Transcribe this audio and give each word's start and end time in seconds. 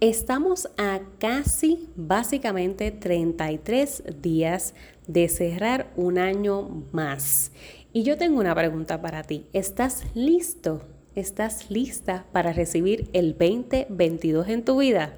Estamos 0.00 0.68
a 0.76 1.00
casi 1.18 1.88
básicamente 1.96 2.92
33 2.92 4.04
días 4.22 4.74
de 5.08 5.28
cerrar 5.28 5.90
un 5.96 6.18
año 6.18 6.84
más. 6.92 7.50
Y 7.92 8.04
yo 8.04 8.16
tengo 8.16 8.38
una 8.38 8.54
pregunta 8.54 9.02
para 9.02 9.24
ti. 9.24 9.46
¿Estás 9.52 10.04
listo? 10.14 10.82
¿Estás 11.16 11.68
lista 11.68 12.26
para 12.30 12.52
recibir 12.52 13.10
el 13.12 13.36
2022 13.36 14.48
en 14.48 14.64
tu 14.64 14.78
vida? 14.78 15.14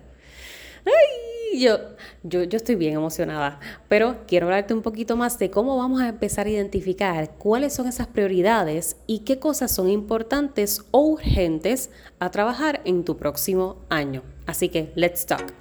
Yo, 1.53 1.77
yo, 2.23 2.45
yo 2.45 2.57
estoy 2.57 2.77
bien 2.77 2.95
emocionada, 2.95 3.61
pero 3.89 4.19
quiero 4.27 4.47
hablarte 4.47 4.73
un 4.73 4.83
poquito 4.83 5.17
más 5.17 5.39
de 5.39 5.51
cómo 5.51 5.77
vamos 5.77 6.01
a 6.01 6.09
empezar 6.09 6.47
a 6.47 6.51
identificar 6.51 7.37
cuáles 7.37 7.75
son 7.75 7.89
esas 7.89 8.07
prioridades 8.07 8.97
y 9.07 9.21
qué 9.21 9.41
cosas 9.41 9.75
son 9.75 9.91
importantes 9.91 10.85
o 10.93 11.01
urgentes 11.01 11.91
a 12.19 12.31
trabajar 12.31 12.81
en 12.85 13.05
tu 13.05 13.17
próximo 13.17 13.85
año. 13.91 14.23
Así 14.51 14.69
que, 14.69 14.91
let's 14.97 15.25
talk. 15.27 15.55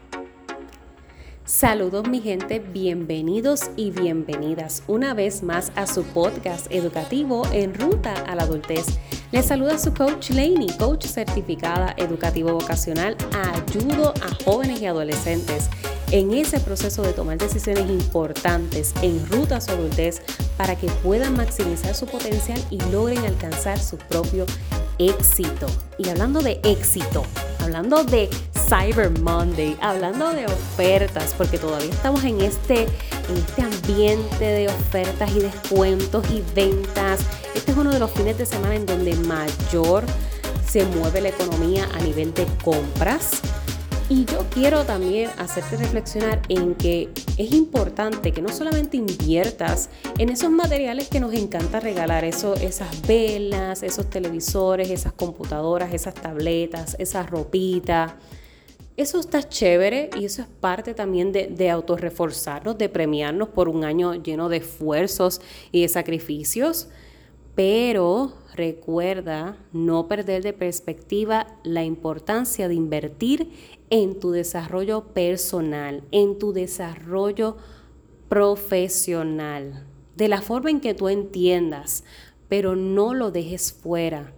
Saludos 1.45 2.07
mi 2.07 2.21
gente, 2.21 2.59
bienvenidos 2.59 3.69
y 3.75 3.91
bienvenidas 3.91 4.81
una 4.87 5.13
vez 5.13 5.43
más 5.43 5.71
a 5.75 5.85
su 5.85 6.03
podcast 6.03 6.65
educativo 6.71 7.43
en 7.51 7.75
ruta 7.75 8.13
a 8.13 8.33
la 8.33 8.43
adultez. 8.43 8.87
Les 9.31 9.45
saluda 9.45 9.77
su 9.77 9.93
coach 9.93 10.31
Laney, 10.31 10.69
coach 10.79 11.05
certificada 11.05 11.93
educativo 11.97 12.51
vocacional. 12.51 13.15
Ayudo 13.31 14.11
a 14.23 14.43
jóvenes 14.43 14.81
y 14.81 14.87
adolescentes 14.87 15.69
en 16.11 16.33
ese 16.33 16.59
proceso 16.59 17.03
de 17.03 17.13
tomar 17.13 17.37
decisiones 17.37 17.87
importantes 17.89 18.95
en 19.03 19.23
ruta 19.27 19.57
a 19.57 19.61
su 19.61 19.69
adultez 19.71 20.23
para 20.57 20.75
que 20.75 20.87
puedan 21.03 21.37
maximizar 21.37 21.93
su 21.93 22.07
potencial 22.07 22.59
y 22.71 22.79
logren 22.91 23.23
alcanzar 23.25 23.77
su 23.77 23.97
propio 23.97 24.47
éxito. 24.97 25.67
Y 25.99 26.09
hablando 26.09 26.41
de 26.41 26.59
éxito, 26.63 27.23
hablando 27.59 28.03
de 28.03 28.29
Cyber 28.69 29.09
Monday, 29.21 29.75
hablando 29.81 30.29
de 30.29 30.45
ofertas, 30.45 31.33
porque 31.35 31.57
todavía 31.57 31.89
estamos 31.89 32.23
en 32.23 32.39
este, 32.41 32.83
en 32.83 33.37
este 33.37 33.63
ambiente 33.63 34.45
de 34.45 34.67
ofertas 34.67 35.31
y 35.35 35.39
descuentos 35.39 36.23
y 36.29 36.43
ventas. 36.53 37.21
Este 37.55 37.71
es 37.71 37.77
uno 37.77 37.91
de 37.91 37.97
los 37.97 38.11
fines 38.11 38.37
de 38.37 38.45
semana 38.45 38.75
en 38.75 38.85
donde 38.85 39.15
mayor 39.15 40.03
se 40.67 40.85
mueve 40.85 41.19
la 41.19 41.29
economía 41.29 41.89
a 41.95 41.99
nivel 42.01 42.31
de 42.35 42.45
compras. 42.63 43.41
Y 44.07 44.25
yo 44.25 44.45
quiero 44.51 44.83
también 44.85 45.31
hacerte 45.39 45.77
reflexionar 45.77 46.39
en 46.49 46.75
que 46.75 47.09
es 47.37 47.51
importante 47.51 48.31
que 48.31 48.41
no 48.43 48.49
solamente 48.49 48.97
inviertas 48.97 49.89
en 50.19 50.29
esos 50.29 50.51
materiales 50.51 51.09
que 51.09 51.19
nos 51.19 51.33
encanta 51.33 51.79
regalar, 51.79 52.23
eso, 52.23 52.53
esas 52.53 53.01
velas, 53.07 53.81
esos 53.81 54.11
televisores, 54.11 54.91
esas 54.91 55.13
computadoras, 55.13 55.91
esas 55.91 56.13
tabletas, 56.13 56.95
esas 56.99 57.27
ropitas. 57.31 58.13
Eso 58.99 59.17
está 59.17 59.47
chévere 59.47 60.09
y 60.19 60.25
eso 60.25 60.41
es 60.41 60.49
parte 60.49 60.93
también 60.93 61.31
de, 61.31 61.47
de 61.47 61.69
autorreforzarnos, 61.69 62.77
de 62.77 62.89
premiarnos 62.89 63.47
por 63.47 63.69
un 63.69 63.85
año 63.85 64.13
lleno 64.15 64.49
de 64.49 64.57
esfuerzos 64.57 65.39
y 65.71 65.83
de 65.83 65.87
sacrificios. 65.87 66.89
Pero 67.55 68.33
recuerda 68.55 69.55
no 69.71 70.09
perder 70.09 70.43
de 70.43 70.51
perspectiva 70.51 71.47
la 71.63 71.85
importancia 71.85 72.67
de 72.67 72.73
invertir 72.73 73.53
en 73.89 74.19
tu 74.19 74.31
desarrollo 74.31 75.13
personal, 75.13 76.03
en 76.11 76.37
tu 76.37 76.51
desarrollo 76.51 77.55
profesional, 78.27 79.85
de 80.17 80.27
la 80.27 80.41
forma 80.41 80.71
en 80.71 80.81
que 80.81 80.93
tú 80.93 81.07
entiendas, 81.07 82.03
pero 82.49 82.75
no 82.75 83.13
lo 83.13 83.31
dejes 83.31 83.71
fuera. 83.71 84.33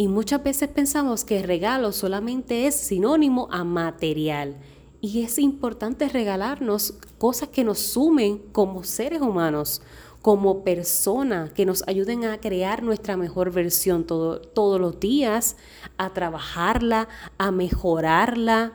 Y 0.00 0.08
muchas 0.08 0.42
veces 0.42 0.70
pensamos 0.70 1.24
que 1.24 1.42
regalo 1.42 1.92
solamente 1.92 2.66
es 2.66 2.74
sinónimo 2.74 3.48
a 3.50 3.64
material. 3.64 4.56
Y 5.02 5.22
es 5.22 5.38
importante 5.38 6.08
regalarnos 6.08 6.94
cosas 7.18 7.50
que 7.50 7.64
nos 7.64 7.80
sumen 7.80 8.38
como 8.52 8.82
seres 8.82 9.20
humanos, 9.20 9.82
como 10.22 10.64
personas, 10.64 11.52
que 11.52 11.66
nos 11.66 11.86
ayuden 11.86 12.24
a 12.24 12.40
crear 12.40 12.82
nuestra 12.82 13.18
mejor 13.18 13.52
versión 13.52 14.06
todos 14.06 14.80
los 14.80 15.00
días, 15.00 15.56
a 15.98 16.14
trabajarla, 16.14 17.06
a 17.36 17.50
mejorarla, 17.50 18.72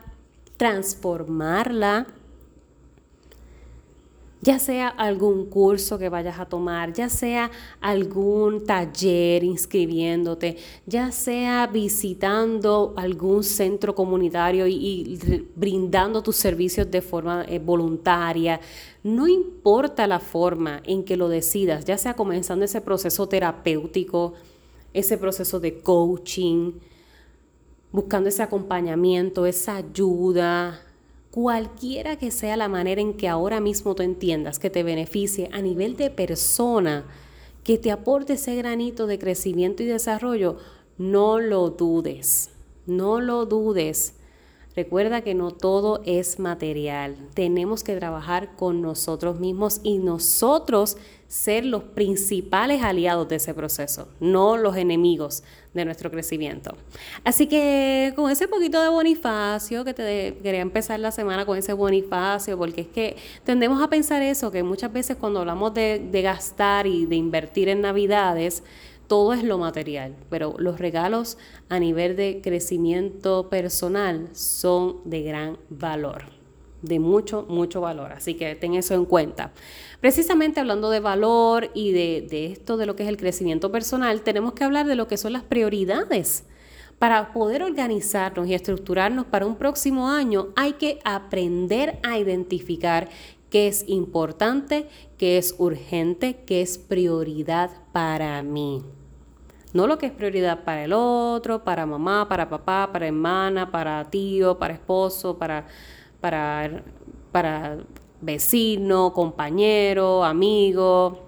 transformarla 0.57 2.05
ya 4.45 4.59
sea 4.59 4.89
algún 4.89 5.47
curso 5.47 5.97
que 5.97 6.07
vayas 6.07 6.39
a 6.39 6.45
tomar, 6.45 6.94
ya 6.94 7.09
sea 7.09 7.50
algún 7.81 8.63
taller 8.63 9.44
inscribiéndote, 9.44 10.57
ya 10.85 11.11
sea 11.11 11.66
visitando 11.66 12.94
algún 12.95 13.44
centro 13.44 13.95
comunitario 13.95 14.67
y, 14.67 15.47
brindando 15.55 16.22
tus 16.22 16.35
servicios 16.35 16.91
de 16.91 17.01
forma 17.01 17.44
eh, 17.47 17.57
voluntaria. 17.57 18.61
No 19.01 19.28
importa 19.28 20.05
la 20.05 20.19
forma 20.19 20.79
en 20.85 21.03
que 21.03 21.17
lo 21.17 21.28
decidas, 21.28 21.84
ya 21.84 21.97
sea 21.97 22.13
comenzando 22.13 22.66
ese 22.66 22.81
proceso 22.81 23.28
terapéutico, 23.28 24.34
ese 24.94 25.17
proceso 25.17 25.59
de 25.59 25.79
coaching, 25.79 26.73
buscando 27.91 28.29
ese 28.29 28.44
acompañamiento, 28.44 29.47
esa 29.47 29.78
ayuda, 29.78 30.81
cualquiera 31.35 32.16
que 32.16 32.31
sea 32.31 32.56
la 32.56 32.69
manera 32.69 33.01
en 33.01 33.13
que 33.13 33.28
ahora 33.28 33.59
mismo 33.59 33.94
tú 33.94 34.03
entiendas 34.03 34.57
que 34.57 34.69
te 34.69 34.84
beneficie 34.84 35.50
a 35.51 35.62
nivel 35.62 35.97
de 35.97 36.09
persona, 36.09 37.03
que 37.66 37.78
te 37.78 37.91
aporte 37.91 38.34
ese 38.34 38.56
granito 38.56 39.06
de 39.06 39.19
crecimiento 39.19 39.84
y 39.84 39.85
desarrollo, 39.85 40.56
no 40.97 41.41
lo 41.41 41.72
dudes, 41.72 42.51
no 42.85 43.19
lo 43.19 43.46
dudes. 43.46 44.14
Recuerda 44.75 45.21
que 45.21 45.33
no 45.33 45.51
todo 45.51 46.01
es 46.05 46.37
material. 46.37 47.15
Tenemos 47.33 47.83
que 47.83 47.95
trabajar 47.95 48.55
con 48.55 48.81
nosotros 48.81 49.39
mismos 49.39 49.79
y 49.83 49.99
nosotros 49.99 50.97
ser 51.27 51.65
los 51.65 51.83
principales 51.83 52.83
aliados 52.83 53.27
de 53.27 53.37
ese 53.37 53.53
proceso, 53.53 54.07
no 54.19 54.57
los 54.57 54.77
enemigos 54.77 55.43
de 55.73 55.83
nuestro 55.83 56.11
crecimiento. 56.11 56.75
Así 57.23 57.47
que 57.47 58.13
con 58.15 58.29
ese 58.29 58.47
poquito 58.47 58.81
de 58.81 58.89
bonifacio, 58.89 59.83
que 59.83 59.93
te 59.93 60.37
quería 60.43 60.61
empezar 60.61 60.99
la 60.99 61.11
semana 61.11 61.45
con 61.45 61.57
ese 61.57 61.73
bonifacio, 61.73 62.57
porque 62.57 62.81
es 62.81 62.87
que 62.87 63.17
tendemos 63.43 63.81
a 63.81 63.89
pensar 63.89 64.21
eso, 64.21 64.51
que 64.51 64.63
muchas 64.63 64.93
veces 64.93 65.17
cuando 65.17 65.39
hablamos 65.39 65.73
de, 65.73 66.21
gastar 66.23 66.87
y 66.87 67.05
de 67.05 67.15
invertir 67.15 67.69
en 67.69 67.81
navidades, 67.81 68.63
todo 69.07 69.33
es 69.33 69.43
lo 69.43 69.57
material, 69.57 70.16
pero 70.29 70.55
los 70.57 70.79
regalos 70.79 71.38
a 71.69 71.79
nivel 71.79 72.16
de 72.16 72.41
crecimiento 72.43 73.49
personal 73.49 74.29
son 74.33 74.97
de 75.05 75.23
gran 75.23 75.57
valor 75.69 76.35
de 76.85 76.99
mucho, 76.99 77.45
mucho 77.49 77.81
valor. 77.81 78.11
Así 78.13 78.35
que 78.35 78.55
ten 78.55 78.75
eso 78.75 78.93
en 78.93 79.05
cuenta. 79.05 79.51
Precisamente 80.01 80.59
hablando 80.59 80.89
de 80.89 80.99
valor 80.99 81.71
y 81.73 81.91
de, 81.91 82.27
de, 82.29 82.47
esto 82.47 82.77
de 82.77 82.85
lo 82.85 82.95
que 82.95 83.03
es 83.03 83.09
el 83.09 83.17
crecimiento 83.17 83.71
personal, 83.71 84.21
tenemos 84.21 84.53
que 84.53 84.63
hablar 84.63 84.85
de 84.85 84.95
lo 84.95 85.07
que 85.07 85.17
son 85.17 85.33
las 85.33 85.43
prioridades. 85.43 86.45
Para 86.99 87.33
poder 87.33 87.61
organizarnos 87.61 88.47
y 88.47 88.53
estructurarnos 88.53 89.25
para 89.25 89.45
un 89.45 89.57
próximo 89.57 90.09
año, 90.09 90.49
hay 90.55 90.73
que 90.73 90.99
aprender 91.03 91.99
a 92.03 92.17
identificar 92.17 93.09
qué 93.55 93.69
es 93.69 93.88
importante, 93.88 94.89
qué 95.17 95.38
es 95.38 95.55
urgente, 95.57 96.43
qué 96.45 96.61
es 96.61 96.77
prioridad 96.77 97.71
para 97.93 98.43
mí. 98.43 98.83
No 99.71 99.88
lo 99.88 99.97
que 99.97 100.07
es 100.07 100.11
prioridad 100.11 100.66
para 100.66 100.83
el 100.83 100.91
otro, 100.91 101.63
para 101.63 101.85
mamá, 101.85 102.27
para 102.27 102.49
papá, 102.49 102.89
para 102.91 103.07
hermana, 103.07 103.71
para 103.71 104.03
tío, 104.09 104.59
para 104.59 104.73
esposo, 104.73 105.38
para 105.38 105.67
para, 106.19 106.83
para 107.31 107.77
vecino, 108.19 109.13
compañero, 109.13 110.25
amigo. 110.25 111.22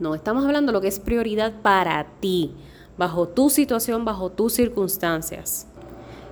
No, 0.00 0.16
estamos 0.16 0.44
hablando 0.44 0.72
de 0.72 0.78
lo 0.78 0.80
que 0.80 0.88
es 0.88 0.98
prioridad 0.98 1.52
para 1.62 2.04
ti, 2.18 2.52
bajo 2.96 3.28
tu 3.28 3.48
situación, 3.48 4.04
bajo 4.04 4.30
tus 4.30 4.54
circunstancias. 4.54 5.68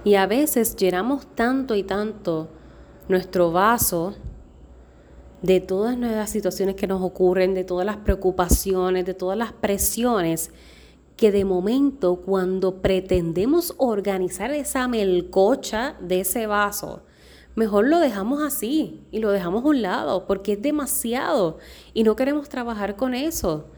Y 0.03 0.17
a 0.17 0.27
veces 0.27 0.75
llenamos 0.75 1.28
tanto 1.37 1.77
y 1.77 1.84
tanto 1.84 2.49
nuestro 3.08 3.53
vaso 3.53 4.17
de 5.46 5.60
todas 5.60 5.96
las 5.96 6.28
situaciones 6.28 6.75
que 6.75 6.88
nos 6.88 7.00
ocurren, 7.00 7.54
de 7.54 7.62
todas 7.62 7.87
las 7.87 7.98
preocupaciones, 7.98 9.06
de 9.06 9.14
todas 9.14 9.38
las 9.38 9.52
presiones, 9.52 10.50
que 11.16 11.31
de 11.31 11.44
momento 11.44 12.16
cuando 12.16 12.82
pretendemos 12.82 13.72
organizar 13.78 14.50
esa 14.50 14.88
melcocha 14.88 15.96
de 16.00 16.20
ese 16.20 16.48
vaso, 16.48 17.04
mejor 17.54 17.87
lo 17.87 18.00
dejamos 18.00 18.43
así 18.43 19.04
y 19.12 19.20
lo 19.20 19.31
dejamos 19.31 19.64
a 19.64 19.69
un 19.69 19.82
lado 19.82 20.26
porque 20.26 20.54
es 20.54 20.62
demasiado 20.62 21.58
y 21.94 22.02
no 22.02 22.16
queremos 22.16 22.48
trabajar 22.48 22.96
con 22.96 23.14
eso. 23.14 23.69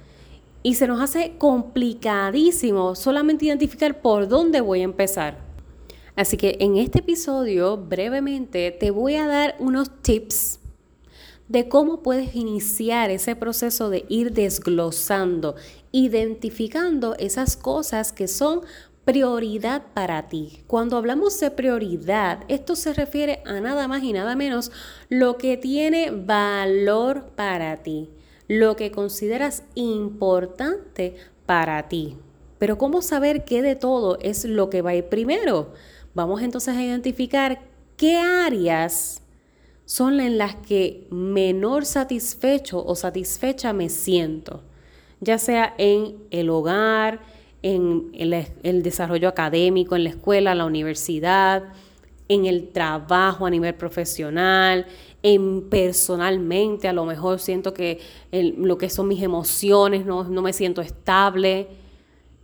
Y 0.62 0.74
se 0.74 0.88
nos 0.88 1.00
hace 1.00 1.36
complicadísimo 1.36 2.94
solamente 2.94 3.44
identificar 3.44 4.00
por 4.00 4.26
dónde 4.26 4.62
voy 4.62 4.80
a 4.80 4.84
empezar. 4.84 5.38
Así 6.16 6.38
que 6.38 6.56
en 6.60 6.78
este 6.78 7.00
episodio 7.00 7.76
brevemente 7.76 8.72
te 8.72 8.90
voy 8.90 9.16
a 9.16 9.26
dar 9.26 9.54
unos 9.60 9.90
tips 10.02 10.58
de 11.48 11.68
cómo 11.68 12.02
puedes 12.02 12.34
iniciar 12.34 13.10
ese 13.10 13.34
proceso 13.34 13.90
de 13.90 14.04
ir 14.08 14.32
desglosando, 14.32 15.56
identificando 15.92 17.14
esas 17.18 17.56
cosas 17.56 18.12
que 18.12 18.28
son 18.28 18.60
prioridad 19.04 19.82
para 19.94 20.28
ti. 20.28 20.62
Cuando 20.66 20.98
hablamos 20.98 21.40
de 21.40 21.50
prioridad, 21.50 22.44
esto 22.48 22.76
se 22.76 22.92
refiere 22.92 23.42
a 23.46 23.58
nada 23.60 23.88
más 23.88 24.02
y 24.02 24.12
nada 24.12 24.36
menos 24.36 24.70
lo 25.08 25.38
que 25.38 25.56
tiene 25.56 26.10
valor 26.10 27.30
para 27.34 27.78
ti, 27.78 28.10
lo 28.48 28.76
que 28.76 28.90
consideras 28.90 29.62
importante 29.74 31.16
para 31.46 31.88
ti. 31.88 32.18
Pero 32.58 32.76
¿cómo 32.76 33.00
saber 33.00 33.46
qué 33.46 33.62
de 33.62 33.76
todo 33.76 34.18
es 34.20 34.44
lo 34.44 34.68
que 34.68 34.82
va 34.82 34.90
a 34.90 34.96
ir 34.96 35.04
primero? 35.04 35.72
Vamos 36.12 36.42
entonces 36.42 36.76
a 36.76 36.82
identificar 36.82 37.62
qué 37.96 38.18
áreas 38.18 39.22
son 39.88 40.20
en 40.20 40.36
las 40.36 40.54
que 40.54 41.06
menor 41.10 41.86
satisfecho 41.86 42.84
o 42.84 42.94
satisfecha 42.94 43.72
me 43.72 43.88
siento, 43.88 44.60
ya 45.18 45.38
sea 45.38 45.74
en 45.78 46.14
el 46.30 46.50
hogar, 46.50 47.20
en 47.62 48.10
el, 48.12 48.82
desarrollo 48.82 49.30
académico, 49.30 49.96
en 49.96 50.04
la 50.04 50.10
escuela, 50.10 50.54
la 50.54 50.66
universidad, 50.66 51.72
en 52.28 52.44
el 52.44 52.68
trabajo 52.68 53.46
a 53.46 53.50
nivel 53.50 53.74
profesional, 53.76 54.84
en 55.22 55.70
personalmente, 55.70 56.86
a 56.86 56.92
lo 56.92 57.06
mejor 57.06 57.38
siento 57.38 57.72
que 57.72 57.98
lo 58.30 58.76
que 58.76 58.90
son 58.90 59.08
mis 59.08 59.22
emociones, 59.22 60.04
no, 60.04 60.24
no, 60.24 60.42
me 60.42 60.52
siento 60.52 60.82
estable, 60.82 61.66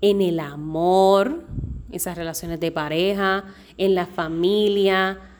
en 0.01 0.23
el 0.23 0.41
amor, 0.41 1.45
esas 1.93 2.17
relaciones 2.17 2.59
de 2.59 2.73
pareja, 2.73 3.45
en 3.77 3.95
la 3.95 4.07
familia, 4.07 5.34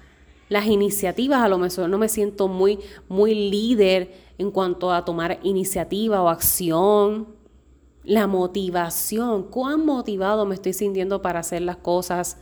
las 0.55 0.67
iniciativas, 0.67 1.41
a 1.41 1.49
lo 1.49 1.59
mejor 1.59 1.89
no 1.89 1.99
me 1.99 2.09
siento 2.09 2.47
muy, 2.47 2.79
muy 3.09 3.35
líder 3.35 4.15
en 4.39 4.53
cuanto 4.53 4.93
a 4.93 5.05
tomar 5.05 5.41
iniciativa 5.43 6.23
o 6.23 6.29
acción, 6.29 7.27
la 8.05 8.29
motivación, 8.29 9.43
cuán 9.51 9.85
motivado 9.85 10.47
me 10.47 10.55
estoy 10.55 10.73
sintiendo 10.73 11.23
para 11.23 11.41
hacer 11.41 11.63
las 11.63 11.79
cosas 11.79 12.37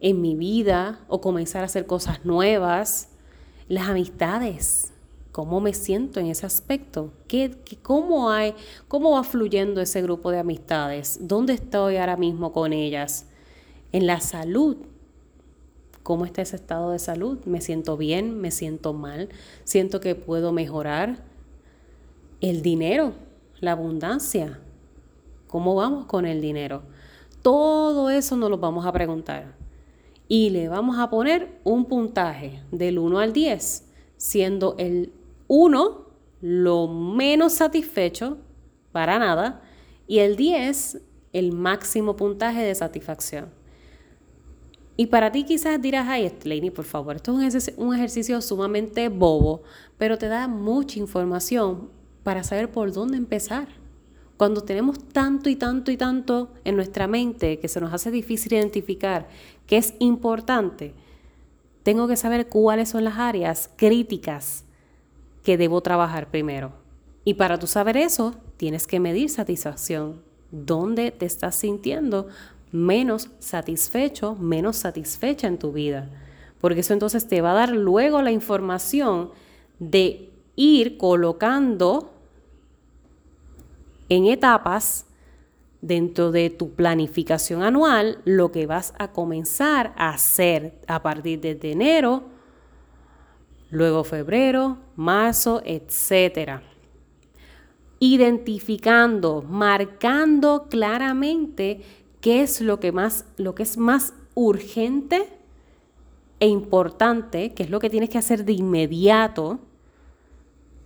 en 0.00 0.20
mi 0.20 0.34
vida 0.34 1.04
o 1.06 1.20
comenzar 1.20 1.62
a 1.62 1.66
hacer 1.66 1.86
cosas 1.86 2.24
nuevas, 2.24 3.10
las 3.68 3.88
amistades, 3.88 4.92
cómo 5.30 5.60
me 5.60 5.72
siento 5.72 6.18
en 6.18 6.26
ese 6.26 6.46
aspecto, 6.46 7.12
¿Qué, 7.28 7.56
cómo, 7.80 8.28
hay, 8.30 8.54
cómo 8.88 9.12
va 9.12 9.22
fluyendo 9.22 9.80
ese 9.80 10.02
grupo 10.02 10.32
de 10.32 10.40
amistades, 10.40 11.16
dónde 11.20 11.52
estoy 11.52 11.98
ahora 11.98 12.16
mismo 12.16 12.52
con 12.52 12.72
ellas, 12.72 13.26
en 13.92 14.08
la 14.08 14.18
salud. 14.18 14.78
¿Cómo 16.02 16.24
está 16.24 16.42
ese 16.42 16.56
estado 16.56 16.90
de 16.90 16.98
salud? 16.98 17.38
¿Me 17.44 17.60
siento 17.60 17.96
bien? 17.96 18.40
¿Me 18.40 18.50
siento 18.50 18.92
mal? 18.92 19.28
¿Siento 19.64 20.00
que 20.00 20.14
puedo 20.14 20.52
mejorar? 20.52 21.24
El 22.40 22.62
dinero, 22.62 23.14
la 23.60 23.72
abundancia, 23.72 24.60
¿Cómo 25.52 25.74
vamos 25.74 26.06
con 26.06 26.24
el 26.24 26.40
dinero? 26.40 26.82
Todo 27.42 28.08
eso 28.08 28.36
nos 28.36 28.48
lo 28.48 28.56
vamos 28.56 28.86
a 28.86 28.92
preguntar. 28.92 29.54
Y 30.26 30.48
le 30.48 30.70
vamos 30.70 30.98
a 30.98 31.10
poner 31.10 31.60
un 31.62 31.84
puntaje 31.84 32.62
del 32.70 32.98
1 32.98 33.18
al 33.18 33.34
10, 33.34 33.84
siendo 34.16 34.76
el 34.78 35.12
1 35.48 36.06
lo 36.40 36.88
menos 36.88 37.52
satisfecho, 37.52 38.38
para 38.92 39.18
nada, 39.18 39.60
y 40.06 40.20
el 40.20 40.36
10 40.36 41.02
el 41.34 41.52
máximo 41.52 42.16
puntaje 42.16 42.62
de 42.62 42.74
satisfacción. 42.74 43.50
Y 44.96 45.06
para 45.06 45.32
ti 45.32 45.44
quizás 45.44 45.80
dirás, 45.80 46.06
ay, 46.08 46.32
Lenny, 46.44 46.70
por 46.70 46.84
favor, 46.84 47.16
esto 47.16 47.40
es 47.40 47.72
un 47.76 47.94
ejercicio 47.94 48.40
sumamente 48.42 49.08
bobo, 49.08 49.62
pero 49.96 50.18
te 50.18 50.28
da 50.28 50.48
mucha 50.48 50.98
información 50.98 51.88
para 52.22 52.44
saber 52.44 52.70
por 52.70 52.92
dónde 52.92 53.16
empezar. 53.16 53.68
Cuando 54.36 54.62
tenemos 54.62 54.98
tanto 54.98 55.48
y 55.48 55.56
tanto 55.56 55.90
y 55.90 55.96
tanto 55.96 56.52
en 56.64 56.76
nuestra 56.76 57.06
mente 57.06 57.58
que 57.58 57.68
se 57.68 57.80
nos 57.80 57.92
hace 57.92 58.10
difícil 58.10 58.52
identificar 58.52 59.28
qué 59.66 59.76
es 59.76 59.94
importante, 59.98 60.94
tengo 61.82 62.06
que 62.06 62.16
saber 62.16 62.48
cuáles 62.48 62.90
son 62.90 63.04
las 63.04 63.18
áreas 63.18 63.70
críticas 63.76 64.64
que 65.42 65.56
debo 65.56 65.80
trabajar 65.80 66.30
primero. 66.30 66.72
Y 67.24 67.34
para 67.34 67.58
tú 67.58 67.66
saber 67.66 67.96
eso, 67.96 68.34
tienes 68.56 68.86
que 68.86 69.00
medir 69.00 69.30
satisfacción. 69.30 70.22
¿Dónde 70.50 71.12
te 71.12 71.24
estás 71.24 71.54
sintiendo 71.54 72.28
menos 72.72 73.30
satisfecho, 73.38 74.34
menos 74.34 74.76
satisfecha 74.76 75.46
en 75.46 75.58
tu 75.58 75.72
vida? 75.72 76.08
Porque 76.60 76.80
eso 76.80 76.92
entonces 76.92 77.28
te 77.28 77.40
va 77.40 77.52
a 77.52 77.54
dar 77.54 77.70
luego 77.70 78.22
la 78.22 78.32
información 78.32 79.30
de 79.78 80.30
ir 80.56 80.96
colocando 80.96 82.12
en 84.08 84.26
etapas 84.26 85.06
dentro 85.80 86.30
de 86.30 86.50
tu 86.50 86.74
planificación 86.74 87.62
anual 87.62 88.18
lo 88.24 88.52
que 88.52 88.66
vas 88.66 88.94
a 88.98 89.12
comenzar 89.12 89.92
a 89.96 90.10
hacer 90.10 90.78
a 90.86 91.02
partir 91.02 91.40
de 91.40 91.72
enero, 91.72 92.22
luego 93.70 94.04
febrero, 94.04 94.78
marzo, 94.96 95.62
etcétera. 95.64 96.62
Identificando, 97.98 99.42
marcando 99.42 100.66
claramente 100.68 101.82
qué 102.22 102.40
es 102.40 102.62
lo 102.62 102.80
que 102.80 102.90
más 102.90 103.26
lo 103.36 103.54
que 103.54 103.64
es 103.64 103.76
más 103.76 104.14
urgente 104.34 105.28
e 106.40 106.46
importante, 106.48 107.52
qué 107.52 107.64
es 107.64 107.70
lo 107.70 107.80
que 107.80 107.90
tienes 107.90 108.08
que 108.08 108.16
hacer 108.16 108.46
de 108.46 108.54
inmediato 108.54 109.60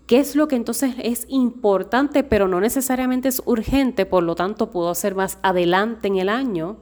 ¿Qué 0.07 0.21
es 0.21 0.37
lo 0.37 0.47
que 0.47 0.55
entonces 0.55 0.95
es 1.03 1.27
importante, 1.29 2.23
pero 2.23 2.47
no 2.47 2.61
necesariamente 2.61 3.29
es 3.29 3.43
urgente, 3.45 4.07
por 4.07 4.23
lo 4.23 4.37
tanto 4.37 4.71
puedo 4.71 4.89
hacer 4.89 5.17
más 5.17 5.39
adelante 5.43 6.07
en 6.07 6.17
el 6.17 6.29
año? 6.29 6.77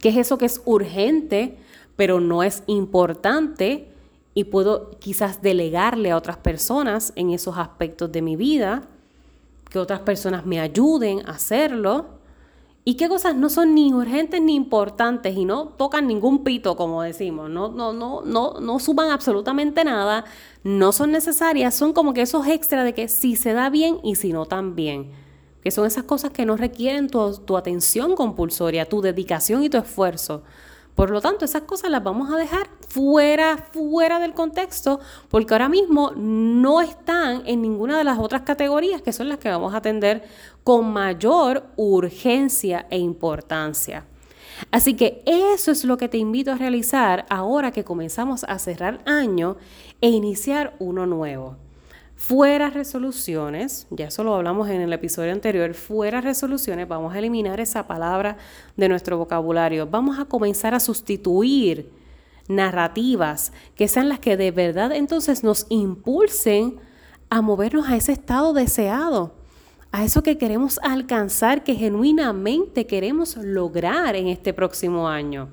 ¿Qué 0.00 0.08
es 0.08 0.16
eso 0.16 0.38
que 0.38 0.46
es 0.46 0.60
urgente, 0.64 1.56
pero 1.94 2.18
no 2.18 2.42
es 2.42 2.64
importante 2.66 3.92
y 4.34 4.44
puedo 4.44 4.90
quizás 4.98 5.40
delegarle 5.40 6.10
a 6.10 6.16
otras 6.16 6.38
personas 6.38 7.12
en 7.14 7.30
esos 7.30 7.56
aspectos 7.56 8.10
de 8.10 8.22
mi 8.22 8.34
vida? 8.34 8.88
Que 9.70 9.78
otras 9.78 10.00
personas 10.00 10.44
me 10.46 10.58
ayuden 10.58 11.20
a 11.28 11.32
hacerlo 11.32 12.17
y 12.88 12.94
qué 12.94 13.06
cosas 13.06 13.36
no 13.36 13.50
son 13.50 13.74
ni 13.74 13.92
urgentes 13.92 14.40
ni 14.40 14.54
importantes 14.54 15.36
y 15.36 15.44
no 15.44 15.66
tocan 15.66 16.06
ningún 16.06 16.42
pito, 16.42 16.74
como 16.74 17.02
decimos, 17.02 17.50
no, 17.50 17.68
no, 17.68 17.92
no, 17.92 18.22
no, 18.22 18.60
no 18.60 18.78
suban 18.78 19.10
absolutamente 19.10 19.84
nada, 19.84 20.24
no 20.64 20.92
son 20.92 21.12
necesarias, 21.12 21.74
son 21.74 21.92
como 21.92 22.14
que 22.14 22.22
esos 22.22 22.46
extras 22.46 22.86
de 22.86 22.94
que 22.94 23.08
si 23.08 23.36
se 23.36 23.52
da 23.52 23.68
bien 23.68 23.98
y 24.02 24.14
si 24.14 24.32
no 24.32 24.46
también. 24.46 25.10
Que 25.62 25.70
son 25.70 25.84
esas 25.84 26.04
cosas 26.04 26.30
que 26.30 26.46
no 26.46 26.56
requieren 26.56 27.10
tu, 27.10 27.36
tu 27.36 27.58
atención 27.58 28.16
compulsoria, 28.16 28.86
tu 28.86 29.02
dedicación 29.02 29.62
y 29.62 29.68
tu 29.68 29.76
esfuerzo. 29.76 30.42
Por 30.98 31.10
lo 31.10 31.20
tanto, 31.20 31.44
esas 31.44 31.62
cosas 31.62 31.92
las 31.92 32.02
vamos 32.02 32.28
a 32.28 32.36
dejar 32.36 32.68
fuera, 32.88 33.56
fuera 33.56 34.18
del 34.18 34.34
contexto, 34.34 34.98
porque 35.28 35.54
ahora 35.54 35.68
mismo 35.68 36.10
no 36.16 36.80
están 36.80 37.44
en 37.46 37.62
ninguna 37.62 37.96
de 37.96 38.02
las 38.02 38.18
otras 38.18 38.42
categorías 38.42 39.00
que 39.00 39.12
son 39.12 39.28
las 39.28 39.38
que 39.38 39.48
vamos 39.48 39.74
a 39.74 39.76
atender 39.76 40.24
con 40.64 40.92
mayor 40.92 41.66
urgencia 41.76 42.88
e 42.90 42.98
importancia. 42.98 44.06
Así 44.72 44.94
que 44.94 45.22
eso 45.24 45.70
es 45.70 45.84
lo 45.84 45.98
que 45.98 46.08
te 46.08 46.18
invito 46.18 46.50
a 46.50 46.56
realizar 46.56 47.26
ahora 47.28 47.70
que 47.70 47.84
comenzamos 47.84 48.42
a 48.42 48.58
cerrar 48.58 48.98
año 49.06 49.56
e 50.00 50.08
iniciar 50.08 50.74
uno 50.80 51.06
nuevo. 51.06 51.67
Fuera 52.18 52.68
resoluciones, 52.68 53.86
ya 53.90 54.08
eso 54.08 54.24
lo 54.24 54.34
hablamos 54.34 54.68
en 54.68 54.80
el 54.80 54.92
episodio 54.92 55.32
anterior, 55.32 55.72
fuera 55.72 56.20
resoluciones, 56.20 56.88
vamos 56.88 57.14
a 57.14 57.18
eliminar 57.20 57.60
esa 57.60 57.86
palabra 57.86 58.36
de 58.76 58.88
nuestro 58.88 59.16
vocabulario. 59.18 59.86
Vamos 59.86 60.18
a 60.18 60.24
comenzar 60.24 60.74
a 60.74 60.80
sustituir 60.80 61.92
narrativas 62.48 63.52
que 63.76 63.86
sean 63.86 64.08
las 64.08 64.18
que 64.18 64.36
de 64.36 64.50
verdad 64.50 64.90
entonces 64.90 65.44
nos 65.44 65.66
impulsen 65.68 66.80
a 67.30 67.40
movernos 67.40 67.88
a 67.88 67.94
ese 67.94 68.12
estado 68.12 68.52
deseado, 68.52 69.36
a 69.92 70.04
eso 70.04 70.24
que 70.24 70.38
queremos 70.38 70.80
alcanzar, 70.82 71.62
que 71.62 71.76
genuinamente 71.76 72.88
queremos 72.88 73.36
lograr 73.36 74.16
en 74.16 74.26
este 74.26 74.52
próximo 74.52 75.08
año. 75.08 75.48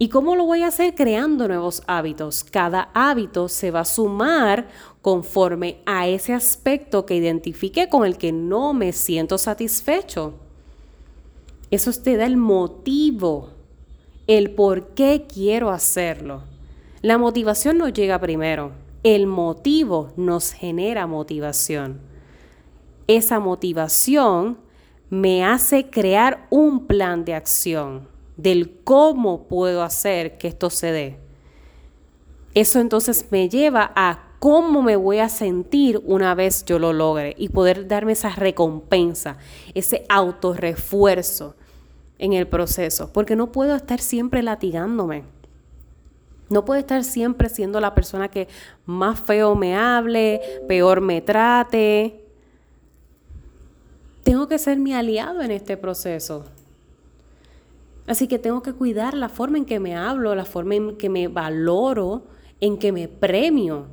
¿Y 0.00 0.10
cómo 0.10 0.36
lo 0.36 0.44
voy 0.44 0.62
a 0.62 0.68
hacer? 0.68 0.94
Creando 0.94 1.48
nuevos 1.48 1.82
hábitos. 1.88 2.44
Cada 2.44 2.90
hábito 2.94 3.48
se 3.48 3.72
va 3.72 3.80
a 3.80 3.84
sumar 3.84 4.68
conforme 5.02 5.80
a 5.86 6.06
ese 6.06 6.34
aspecto 6.34 7.04
que 7.04 7.16
identifique 7.16 7.88
con 7.88 8.06
el 8.06 8.16
que 8.16 8.30
no 8.30 8.72
me 8.74 8.92
siento 8.92 9.38
satisfecho. 9.38 10.34
Eso 11.72 11.90
te 12.00 12.16
da 12.16 12.26
el 12.26 12.36
motivo, 12.36 13.50
el 14.28 14.52
por 14.52 14.94
qué 14.94 15.26
quiero 15.28 15.70
hacerlo. 15.70 16.44
La 17.02 17.18
motivación 17.18 17.76
no 17.78 17.88
llega 17.88 18.20
primero, 18.20 18.70
el 19.02 19.26
motivo 19.26 20.12
nos 20.16 20.52
genera 20.52 21.08
motivación. 21.08 22.00
Esa 23.08 23.40
motivación 23.40 24.58
me 25.10 25.44
hace 25.44 25.90
crear 25.90 26.46
un 26.50 26.86
plan 26.86 27.24
de 27.24 27.34
acción 27.34 28.17
del 28.38 28.80
cómo 28.84 29.42
puedo 29.48 29.82
hacer 29.82 30.38
que 30.38 30.48
esto 30.48 30.70
se 30.70 30.92
dé. 30.92 31.18
Eso 32.54 32.80
entonces 32.80 33.26
me 33.30 33.50
lleva 33.50 33.92
a 33.94 34.28
cómo 34.38 34.80
me 34.82 34.96
voy 34.96 35.18
a 35.18 35.28
sentir 35.28 36.00
una 36.04 36.34
vez 36.34 36.64
yo 36.64 36.78
lo 36.78 36.92
logre 36.92 37.34
y 37.36 37.50
poder 37.50 37.88
darme 37.88 38.12
esa 38.12 38.30
recompensa, 38.30 39.36
ese 39.74 40.06
autorrefuerzo. 40.08 41.54
en 42.20 42.32
el 42.32 42.48
proceso, 42.48 43.12
porque 43.12 43.36
no 43.36 43.52
puedo 43.52 43.76
estar 43.76 44.00
siempre 44.00 44.42
latigándome. 44.42 45.22
No 46.50 46.64
puedo 46.64 46.80
estar 46.80 47.04
siempre 47.04 47.48
siendo 47.48 47.80
la 47.80 47.94
persona 47.94 48.28
que 48.28 48.48
más 48.86 49.20
feo 49.20 49.54
me 49.54 49.76
hable, 49.76 50.40
peor 50.66 51.00
me 51.00 51.20
trate. 51.20 52.24
Tengo 54.24 54.48
que 54.48 54.58
ser 54.58 54.78
mi 54.78 54.94
aliado 54.94 55.42
en 55.42 55.52
este 55.52 55.76
proceso. 55.76 56.46
Así 58.08 58.26
que 58.26 58.38
tengo 58.38 58.62
que 58.62 58.72
cuidar 58.72 59.12
la 59.12 59.28
forma 59.28 59.58
en 59.58 59.66
que 59.66 59.78
me 59.78 59.94
hablo, 59.94 60.34
la 60.34 60.46
forma 60.46 60.74
en 60.74 60.96
que 60.96 61.10
me 61.10 61.28
valoro, 61.28 62.24
en 62.58 62.78
que 62.78 62.90
me 62.90 63.06
premio, 63.06 63.86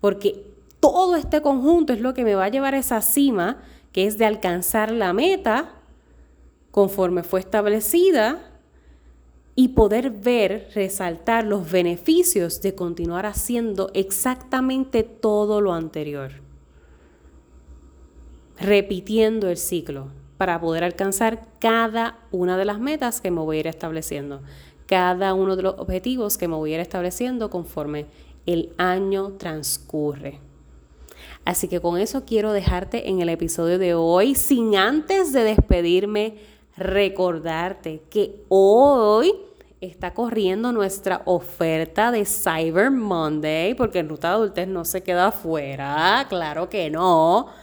porque 0.00 0.52
todo 0.80 1.14
este 1.14 1.40
conjunto 1.42 1.92
es 1.92 2.00
lo 2.00 2.12
que 2.12 2.24
me 2.24 2.34
va 2.34 2.46
a 2.46 2.48
llevar 2.48 2.74
a 2.74 2.78
esa 2.78 3.00
cima, 3.00 3.62
que 3.92 4.06
es 4.06 4.18
de 4.18 4.26
alcanzar 4.26 4.90
la 4.90 5.12
meta 5.12 5.76
conforme 6.72 7.22
fue 7.22 7.38
establecida 7.38 8.50
y 9.54 9.68
poder 9.68 10.10
ver, 10.10 10.70
resaltar 10.74 11.44
los 11.44 11.70
beneficios 11.70 12.62
de 12.62 12.74
continuar 12.74 13.26
haciendo 13.26 13.92
exactamente 13.94 15.04
todo 15.04 15.60
lo 15.60 15.72
anterior, 15.72 16.32
repitiendo 18.58 19.48
el 19.48 19.56
ciclo 19.56 20.21
para 20.42 20.60
poder 20.60 20.82
alcanzar 20.82 21.46
cada 21.60 22.18
una 22.32 22.56
de 22.56 22.64
las 22.64 22.80
metas 22.80 23.20
que 23.20 23.30
me 23.30 23.40
voy 23.40 23.58
a 23.58 23.60
ir 23.60 23.66
estableciendo, 23.68 24.42
cada 24.86 25.34
uno 25.34 25.54
de 25.54 25.62
los 25.62 25.78
objetivos 25.78 26.36
que 26.36 26.48
me 26.48 26.56
voy 26.56 26.72
a 26.72 26.74
ir 26.74 26.80
estableciendo 26.80 27.48
conforme 27.48 28.06
el 28.44 28.72
año 28.76 29.34
transcurre. 29.34 30.40
Así 31.44 31.68
que 31.68 31.78
con 31.78 31.96
eso 31.96 32.24
quiero 32.24 32.52
dejarte 32.52 33.08
en 33.08 33.20
el 33.20 33.28
episodio 33.28 33.78
de 33.78 33.94
hoy, 33.94 34.34
sin 34.34 34.74
antes 34.74 35.32
de 35.32 35.44
despedirme, 35.44 36.38
recordarte 36.76 38.02
que 38.10 38.42
hoy 38.48 39.32
está 39.80 40.12
corriendo 40.12 40.72
nuestra 40.72 41.22
oferta 41.24 42.10
de 42.10 42.24
Cyber 42.24 42.90
Monday, 42.90 43.74
porque 43.74 44.00
en 44.00 44.08
Ruta 44.08 44.32
Adultez 44.32 44.66
no 44.66 44.84
se 44.84 45.04
queda 45.04 45.28
afuera, 45.28 46.26
claro 46.28 46.68
que 46.68 46.90
no 46.90 47.62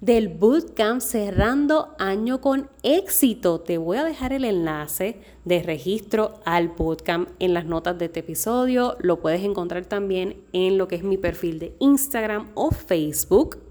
del 0.00 0.28
bootcamp 0.28 1.00
cerrando 1.00 1.94
año 1.98 2.40
con 2.40 2.70
éxito. 2.82 3.60
Te 3.60 3.78
voy 3.78 3.98
a 3.98 4.04
dejar 4.04 4.32
el 4.32 4.44
enlace 4.44 5.20
de 5.44 5.62
registro 5.62 6.40
al 6.44 6.68
bootcamp 6.68 7.28
en 7.38 7.54
las 7.54 7.66
notas 7.66 7.98
de 7.98 8.06
este 8.06 8.20
episodio. 8.20 8.96
Lo 9.00 9.20
puedes 9.20 9.42
encontrar 9.42 9.86
también 9.86 10.42
en 10.52 10.78
lo 10.78 10.88
que 10.88 10.96
es 10.96 11.02
mi 11.02 11.18
perfil 11.18 11.58
de 11.58 11.76
Instagram 11.80 12.50
o 12.54 12.70
Facebook. 12.70 13.69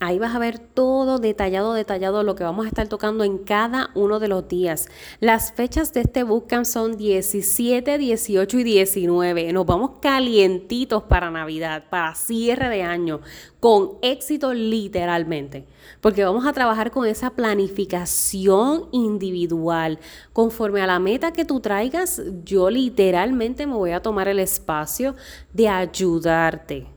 Ahí 0.00 0.18
vas 0.18 0.34
a 0.34 0.38
ver 0.38 0.58
todo 0.58 1.18
detallado, 1.18 1.72
detallado 1.72 2.24
lo 2.24 2.34
que 2.34 2.44
vamos 2.44 2.66
a 2.66 2.68
estar 2.68 2.88
tocando 2.88 3.22
en 3.24 3.38
cada 3.38 3.90
uno 3.94 4.18
de 4.18 4.28
los 4.28 4.48
días. 4.48 4.88
Las 5.20 5.52
fechas 5.52 5.92
de 5.92 6.00
este 6.00 6.24
bootcamp 6.24 6.64
son 6.64 6.96
17, 6.96 7.96
18 7.96 8.58
y 8.58 8.64
19. 8.64 9.52
Nos 9.52 9.64
vamos 9.64 9.92
calientitos 10.02 11.04
para 11.04 11.30
Navidad, 11.30 11.84
para 11.90 12.14
cierre 12.16 12.68
de 12.68 12.82
año, 12.82 13.20
con 13.60 13.92
éxito 14.02 14.52
literalmente. 14.52 15.64
Porque 16.00 16.24
vamos 16.24 16.44
a 16.44 16.52
trabajar 16.52 16.90
con 16.90 17.06
esa 17.06 17.30
planificación 17.30 18.88
individual. 18.90 20.00
Conforme 20.32 20.82
a 20.82 20.86
la 20.86 20.98
meta 20.98 21.32
que 21.32 21.44
tú 21.44 21.60
traigas, 21.60 22.20
yo 22.44 22.68
literalmente 22.68 23.66
me 23.66 23.74
voy 23.74 23.92
a 23.92 24.02
tomar 24.02 24.28
el 24.28 24.40
espacio 24.40 25.14
de 25.52 25.68
ayudarte 25.68 26.93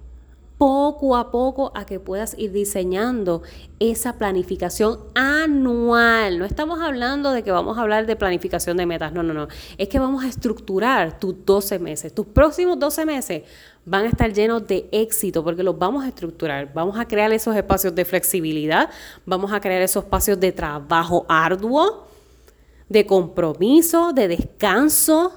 poco 0.58 1.16
a 1.16 1.32
poco 1.32 1.72
a 1.76 1.86
que 1.86 2.00
puedas 2.00 2.38
ir 2.38 2.52
diseñando 2.52 3.44
esa 3.80 4.18
planificación 4.18 5.00
anual. 5.14 6.40
No 6.40 6.46
estamos 6.46 6.80
hablando 6.82 7.32
de 7.32 7.44
que 7.44 7.52
vamos 7.52 7.78
a 7.78 7.82
hablar 7.82 8.08
de 8.08 8.16
planificación 8.16 8.78
de 8.78 8.86
metas, 8.86 9.14
no, 9.14 9.22
no, 9.22 9.34
no. 9.34 9.48
Es 9.78 9.88
que 9.88 10.00
vamos 10.00 10.24
a 10.24 10.28
estructurar 10.28 11.20
tus 11.20 11.46
12 11.46 11.78
meses. 11.80 12.14
Tus 12.14 12.26
próximos 12.26 12.80
12 12.80 13.06
meses 13.06 13.44
van 13.86 14.06
a 14.06 14.10
estar 14.10 14.34
llenos 14.34 14.68
de 14.68 14.90
éxito 14.92 15.44
porque 15.44 15.62
los 15.62 15.78
vamos 15.78 16.04
a 16.04 16.08
estructurar. 16.08 16.74
Vamos 16.74 16.98
a 16.98 17.08
crear 17.08 17.32
esos 17.32 17.56
espacios 17.56 17.94
de 17.94 18.04
flexibilidad, 18.04 18.90
vamos 19.26 19.52
a 19.52 19.60
crear 19.60 19.82
esos 19.82 20.06
espacios 20.06 20.40
de 20.40 20.52
trabajo 20.52 21.26
arduo, 21.30 22.08
de 22.90 23.06
compromiso, 23.06 24.12
de 24.12 24.28
descanso, 24.28 25.34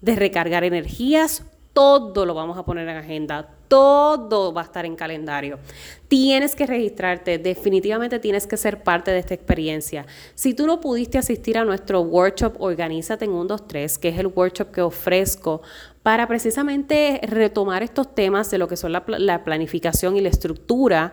de 0.00 0.16
recargar 0.16 0.64
energías. 0.64 1.44
Todo 1.74 2.24
lo 2.24 2.32
vamos 2.32 2.56
a 2.56 2.64
poner 2.64 2.88
en 2.88 2.96
agenda 2.96 3.59
todo 3.70 4.52
va 4.52 4.62
a 4.62 4.64
estar 4.64 4.84
en 4.84 4.96
calendario. 4.96 5.60
Tienes 6.08 6.56
que 6.56 6.66
registrarte, 6.66 7.38
definitivamente 7.38 8.18
tienes 8.18 8.48
que 8.48 8.56
ser 8.56 8.82
parte 8.82 9.12
de 9.12 9.20
esta 9.20 9.32
experiencia. 9.32 10.06
Si 10.34 10.54
tú 10.54 10.66
no 10.66 10.80
pudiste 10.80 11.18
asistir 11.18 11.56
a 11.56 11.64
nuestro 11.64 12.00
workshop 12.00 12.56
Organízate 12.58 13.26
en 13.26 13.30
1, 13.30 13.44
2, 13.44 13.68
3, 13.68 13.98
que 13.98 14.08
es 14.08 14.18
el 14.18 14.26
workshop 14.26 14.72
que 14.72 14.82
ofrezco 14.82 15.62
para 16.02 16.26
precisamente 16.26 17.20
retomar 17.22 17.84
estos 17.84 18.12
temas 18.12 18.50
de 18.50 18.58
lo 18.58 18.66
que 18.66 18.76
son 18.76 18.90
la, 18.90 19.04
la 19.06 19.44
planificación 19.44 20.16
y 20.16 20.20
la 20.20 20.30
estructura, 20.30 21.12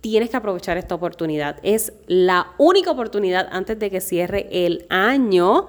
tienes 0.00 0.28
que 0.28 0.36
aprovechar 0.36 0.78
esta 0.78 0.96
oportunidad. 0.96 1.60
Es 1.62 1.92
la 2.08 2.48
única 2.58 2.90
oportunidad 2.90 3.46
antes 3.52 3.78
de 3.78 3.90
que 3.90 4.00
cierre 4.00 4.48
el 4.50 4.86
año. 4.88 5.68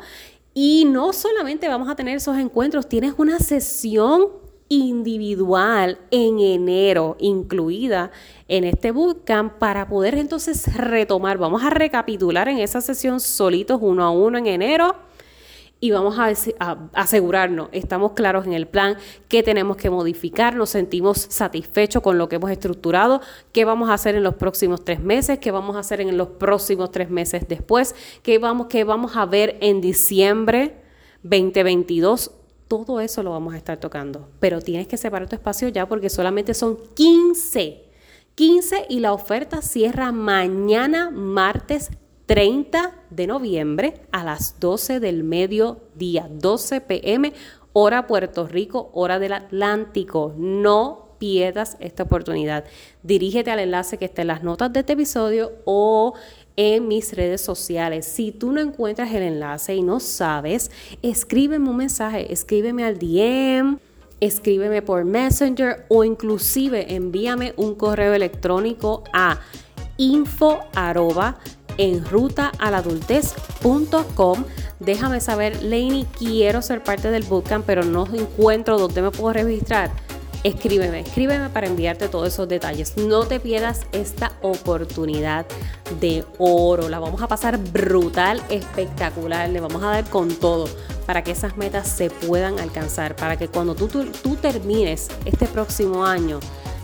Y 0.56 0.86
no 0.86 1.14
solamente 1.14 1.68
vamos 1.68 1.90
a 1.90 1.96
tener 1.96 2.18
esos 2.18 2.38
encuentros, 2.38 2.90
tienes 2.90 3.14
una 3.18 3.38
sesión 3.38 4.43
individual 4.74 6.00
en 6.10 6.40
enero, 6.40 7.16
incluida 7.20 8.12
en 8.48 8.64
este 8.64 8.92
bootcamp, 8.92 9.54
para 9.54 9.88
poder 9.88 10.18
entonces 10.18 10.76
retomar. 10.76 11.38
Vamos 11.38 11.64
a 11.64 11.70
recapitular 11.70 12.48
en 12.50 12.58
esa 12.58 12.82
sesión 12.82 13.20
solitos 13.20 13.80
uno 13.82 14.04
a 14.04 14.10
uno 14.10 14.38
en 14.38 14.48
enero 14.48 14.96
y 15.80 15.92
vamos 15.92 16.18
a, 16.18 16.32
asegurarnos, 16.94 17.68
estamos 17.74 18.14
claros 18.14 18.46
en 18.46 18.54
el 18.54 18.68
plan, 18.68 18.96
qué 19.28 19.44
tenemos 19.44 19.76
que 19.76 19.90
modificar, 19.90 20.56
nos 20.56 20.70
sentimos 20.70 21.28
satisfechos 21.30 22.02
con 22.02 22.18
lo 22.18 22.30
que 22.30 22.38
hemos 22.38 22.52
estructurado, 22.52 23.20
qué 23.52 23.66
vamos 23.66 23.90
a 23.90 23.96
hacer 23.96 24.16
en 24.16 24.24
los 24.24 24.36
próximos 24.36 24.86
tres 24.86 25.02
meses, 25.02 25.40
qué 25.40 25.52
vamos 25.52 25.76
a 25.76 25.80
hacer 25.80 26.00
en 26.00 26.16
los 26.16 26.30
próximos 26.30 26.90
tres 26.90 27.10
meses 27.10 27.50
después, 27.50 27.96
qué 28.24 28.40
vamos, 28.40 28.68
qué 28.68 28.86
vamos 28.86 29.18
a 29.18 29.26
ver 29.26 29.58
en 29.60 29.82
diciembre 29.82 30.78
2022 31.24 32.32
todo 32.80 33.00
eso 33.00 33.24
lo 33.24 33.32
vamos 33.32 33.54
a 33.54 33.58
estar 33.58 33.80
tocando. 33.80 34.30
Pero 34.40 34.62
tienes 34.62 34.88
que 34.88 34.98
separar 34.98 35.30
tu 35.30 35.36
espacio 35.36 35.68
ya 35.70 35.88
porque 35.88 36.10
solamente 36.10 36.54
son 36.54 36.78
15. 36.96 37.84
15 38.36 38.86
y 38.90 39.00
la 39.00 39.14
oferta 39.14 39.62
cierra 39.62 40.12
mañana, 40.12 41.12
martes 41.12 41.92
30 42.26 42.96
de 43.10 43.28
noviembre 43.28 44.02
a 44.12 44.24
las 44.24 44.60
12 44.60 45.00
del 45.00 45.24
mediodía, 45.24 46.28
12 46.32 46.82
pm, 46.82 47.34
hora 47.74 48.08
Puerto 48.08 48.48
Rico, 48.48 48.90
hora 48.94 49.20
del 49.20 49.34
Atlántico. 49.34 50.34
No 50.36 51.16
pierdas 51.20 51.78
esta 51.80 52.04
oportunidad. 52.04 52.66
Dirígete 53.02 53.52
al 53.52 53.60
enlace 53.60 53.98
que 53.98 54.06
está 54.06 54.24
en 54.24 54.28
las 54.28 54.44
notas 54.44 54.74
de 54.74 54.82
este 54.82 54.94
episodio 54.94 55.54
o 55.64 56.14
en 56.56 56.88
mis 56.88 57.14
redes 57.14 57.42
sociales. 57.42 58.06
Si 58.06 58.32
tú 58.32 58.52
no 58.52 58.62
encuentras 58.62 59.12
el 59.14 59.24
enlace 59.24 59.76
y 59.76 59.82
no 59.82 60.00
sabes, 60.00 60.72
escríbeme 61.02 61.70
un 61.70 61.78
mensaje, 61.78 62.32
escríbeme 62.32 62.84
al 62.84 63.00
DM, 63.00 63.80
escríbeme 64.20 64.82
por 64.82 65.04
Messenger 65.06 65.86
o 65.90 66.04
inclusive 66.04 66.94
envíame 66.94 67.54
un 67.58 67.76
correo 67.76 68.14
electrónico 68.14 69.04
a 69.14 69.40
info 69.98 70.60
en 71.78 72.06
ruta 72.06 72.52
Déjame 74.80 75.22
saber, 75.22 75.64
Lainey, 75.64 76.06
quiero 76.18 76.62
ser 76.62 76.84
parte 76.84 77.10
del 77.10 77.24
bootcamp, 77.24 77.66
pero 77.66 77.84
no 77.84 78.06
encuentro 78.14 78.78
dónde 78.78 79.02
me 79.02 79.12
puedo 79.12 79.34
registrar 79.34 79.92
escríbeme, 80.44 81.00
escríbeme 81.00 81.50
para 81.50 81.68
enviarte 81.68 82.10
todos 82.10 82.28
esos 82.28 82.48
detalles. 82.48 82.98
No 82.98 83.26
te 83.26 83.40
pierdas 83.40 83.82
esta 83.92 84.34
oportunidad 84.42 85.46
de 86.00 86.26
oro. 86.38 86.90
La 86.90 87.00
vamos 87.00 87.22
a 87.22 87.28
pasar 87.28 87.58
brutal, 87.58 88.42
espectacular. 88.50 89.50
Le 89.50 89.60
vamos 89.60 89.82
a 89.84 89.88
dar 89.88 90.10
con 90.10 90.30
todo 90.30 90.68
para 91.06 91.24
que 91.24 91.32
esas 91.32 91.58
metas 91.58 91.88
se 91.88 92.10
puedan 92.10 92.60
alcanzar, 92.60 93.16
para 93.16 93.38
que 93.38 93.48
cuando 93.48 93.76
tú, 93.76 93.88
tú, 93.88 94.36
termines 94.36 95.10
este 95.26 95.48
próximo 95.48 96.06
año, 96.06 96.40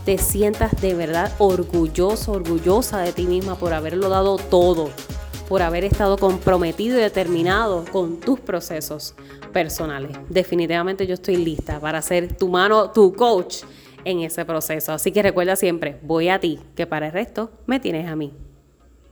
te 0.05 0.17
sientas 0.17 0.71
de 0.81 0.93
verdad 0.93 1.31
orgulloso, 1.37 2.33
orgullosa 2.33 2.99
de 2.99 3.13
ti 3.13 3.25
misma 3.25 3.55
por 3.55 3.73
haberlo 3.73 4.09
dado 4.09 4.37
todo, 4.37 4.89
por 5.49 5.63
haber 5.63 5.83
estado 5.83 6.17
comprometido 6.17 6.97
y 6.97 7.01
determinado 7.01 7.83
con 7.91 8.19
tus 8.19 8.39
procesos 8.39 9.15
personales. 9.51 10.11
Definitivamente 10.29 11.07
yo 11.07 11.15
estoy 11.15 11.37
lista 11.37 11.79
para 11.79 12.01
ser 12.01 12.37
tu 12.37 12.47
mano, 12.47 12.91
tu 12.91 13.13
coach 13.13 13.63
en 14.05 14.21
ese 14.21 14.45
proceso. 14.45 14.93
Así 14.93 15.11
que 15.11 15.23
recuerda 15.23 15.55
siempre, 15.55 15.99
voy 16.03 16.29
a 16.29 16.39
ti, 16.39 16.59
que 16.75 16.85
para 16.85 17.07
el 17.07 17.13
resto 17.13 17.51
me 17.65 17.79
tienes 17.79 18.07
a 18.07 18.15
mí. 18.15 18.31